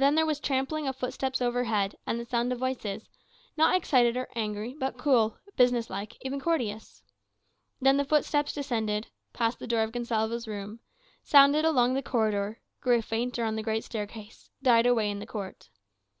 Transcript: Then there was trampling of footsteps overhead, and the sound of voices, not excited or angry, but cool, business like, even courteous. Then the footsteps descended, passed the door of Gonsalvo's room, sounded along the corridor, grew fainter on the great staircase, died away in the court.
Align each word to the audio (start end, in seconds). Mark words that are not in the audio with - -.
Then 0.00 0.14
there 0.14 0.24
was 0.26 0.38
trampling 0.38 0.86
of 0.86 0.94
footsteps 0.94 1.42
overhead, 1.42 1.96
and 2.06 2.20
the 2.20 2.24
sound 2.24 2.52
of 2.52 2.60
voices, 2.60 3.08
not 3.56 3.74
excited 3.74 4.16
or 4.16 4.28
angry, 4.36 4.72
but 4.78 4.96
cool, 4.96 5.36
business 5.56 5.90
like, 5.90 6.14
even 6.24 6.40
courteous. 6.40 7.02
Then 7.80 7.96
the 7.96 8.04
footsteps 8.04 8.52
descended, 8.52 9.08
passed 9.32 9.58
the 9.58 9.66
door 9.66 9.80
of 9.82 9.90
Gonsalvo's 9.90 10.46
room, 10.46 10.78
sounded 11.24 11.64
along 11.64 11.94
the 11.94 12.02
corridor, 12.04 12.60
grew 12.80 13.02
fainter 13.02 13.42
on 13.42 13.56
the 13.56 13.62
great 13.64 13.82
staircase, 13.82 14.50
died 14.62 14.86
away 14.86 15.10
in 15.10 15.18
the 15.18 15.26
court. 15.26 15.68